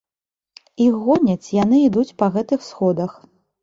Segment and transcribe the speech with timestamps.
[0.85, 3.11] Іх гоняць, яны ідуць па гэтых сходах.